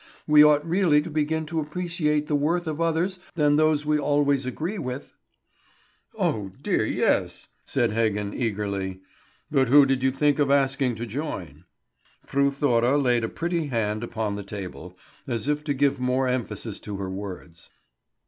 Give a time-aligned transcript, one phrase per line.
[0.25, 4.47] We ought really to begin to appreciate the worth of others than those we always
[4.47, 5.15] agree with."
[6.17, 9.01] "Oh dear yes!" said Heggen eagerly.
[9.51, 11.65] "But who did you think of asking to join?"
[12.25, 16.79] Fru Thora laid her pretty hand upon the table, as if to give more emphasis
[16.79, 17.69] to her words.